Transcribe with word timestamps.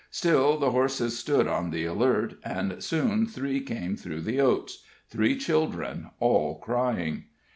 Still 0.09 0.57
the 0.57 0.71
horses 0.71 1.19
stood 1.19 1.47
on 1.47 1.69
the 1.69 1.85
alert, 1.85 2.37
and 2.43 2.81
soon 2.83 3.27
three 3.27 3.59
came 3.59 3.95
through 3.95 4.21
the 4.21 4.41
oats 4.41 4.81
three 5.11 5.37
children, 5.37 6.09
all 6.19 6.57
crying. 6.57 7.25